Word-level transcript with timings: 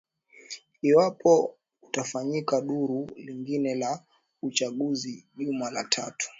iwapo 0.81 1.55
kutafanyika 1.81 2.61
duru 2.61 3.09
lingine 3.15 3.75
la 3.75 4.03
uchaguzi 4.41 5.27
juma 5.37 5.69
la 5.71 5.83
tatu 5.83 6.29